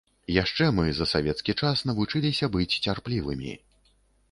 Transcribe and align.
Яшчэ 0.35 0.69
мы 0.77 0.85
за 0.99 1.07
савецкі 1.11 1.55
час 1.61 1.83
навучыліся 1.91 2.51
быць 2.57 2.77
цярплівымі. 2.89 3.57